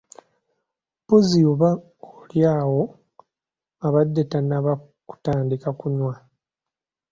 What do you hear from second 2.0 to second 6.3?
oli awo abadde tannaba kutandika kunywa.